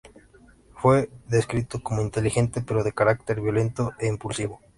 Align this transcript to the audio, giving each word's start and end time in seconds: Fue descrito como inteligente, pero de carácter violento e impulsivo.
Fue 0.73 1.11
descrito 1.27 1.83
como 1.83 2.01
inteligente, 2.01 2.63
pero 2.65 2.83
de 2.83 2.91
carácter 2.91 3.39
violento 3.39 3.91
e 3.99 4.07
impulsivo. 4.07 4.59